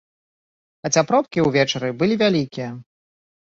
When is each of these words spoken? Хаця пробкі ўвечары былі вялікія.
Хаця 0.87 1.03
пробкі 1.11 1.45
ўвечары 1.49 1.93
былі 2.01 2.19
вялікія. 2.25 2.69